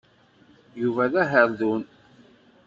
Yuba 0.81 1.05
d 1.11 1.13
aherdun. 1.21 1.83